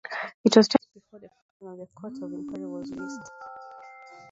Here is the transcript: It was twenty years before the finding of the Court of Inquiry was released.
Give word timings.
It 0.43 0.57
was 0.57 0.67
twenty 0.67 0.87
years 0.95 1.03
before 1.03 1.19
the 1.19 1.29
finding 1.59 1.69
of 1.69 1.77
the 1.77 1.87
Court 1.93 2.17
of 2.23 2.33
Inquiry 2.33 2.65
was 2.65 2.89
released. 2.89 3.31